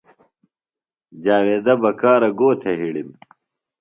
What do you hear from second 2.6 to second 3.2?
تھے ہِڑم؟